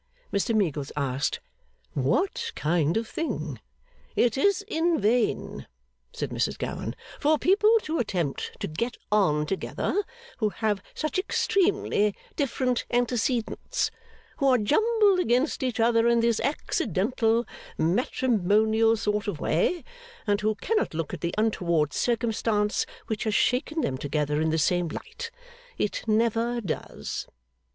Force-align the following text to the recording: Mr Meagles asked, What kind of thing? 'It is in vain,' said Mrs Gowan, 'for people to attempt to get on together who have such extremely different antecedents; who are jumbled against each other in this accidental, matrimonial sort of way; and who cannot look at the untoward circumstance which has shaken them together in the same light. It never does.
Mr 0.33 0.55
Meagles 0.55 0.91
asked, 0.97 1.39
What 1.93 2.51
kind 2.55 2.97
of 2.97 3.07
thing? 3.07 3.59
'It 4.15 4.35
is 4.35 4.65
in 4.67 4.99
vain,' 4.99 5.67
said 6.11 6.31
Mrs 6.31 6.57
Gowan, 6.57 6.95
'for 7.19 7.37
people 7.37 7.69
to 7.83 7.99
attempt 7.99 8.59
to 8.61 8.67
get 8.67 8.97
on 9.11 9.45
together 9.45 10.01
who 10.39 10.49
have 10.49 10.81
such 10.95 11.19
extremely 11.19 12.15
different 12.35 12.83
antecedents; 12.89 13.91
who 14.37 14.47
are 14.47 14.57
jumbled 14.57 15.19
against 15.19 15.61
each 15.61 15.79
other 15.79 16.07
in 16.07 16.21
this 16.21 16.39
accidental, 16.39 17.45
matrimonial 17.77 18.97
sort 18.97 19.27
of 19.27 19.39
way; 19.39 19.83
and 20.25 20.41
who 20.41 20.55
cannot 20.55 20.95
look 20.95 21.13
at 21.13 21.21
the 21.21 21.35
untoward 21.37 21.93
circumstance 21.93 22.87
which 23.05 23.23
has 23.25 23.35
shaken 23.35 23.81
them 23.81 23.99
together 23.99 24.41
in 24.41 24.49
the 24.49 24.57
same 24.57 24.87
light. 24.87 25.29
It 25.77 26.03
never 26.07 26.59
does. 26.59 27.27